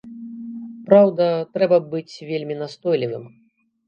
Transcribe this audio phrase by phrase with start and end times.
[0.87, 1.27] Праўда,
[1.57, 3.29] трэба быць вельмі настойлівым.